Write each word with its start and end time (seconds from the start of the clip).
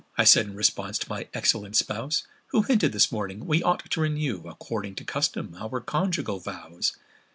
I 0.17 0.23
said 0.23 0.47
in 0.47 0.55
response 0.55 0.97
to 0.97 1.09
my 1.11 1.27
excellent 1.31 1.75
spouse, 1.75 2.23
Who 2.47 2.63
hinted, 2.63 2.91
this 2.91 3.11
morning, 3.11 3.45
we 3.45 3.61
ought 3.61 3.87
to 3.87 4.01
renew 4.01 4.41
According 4.47 4.95
to 4.95 5.05
custom, 5.05 5.55
our 5.59 5.79
conjugal 5.79 6.39
vows. 6.39 6.97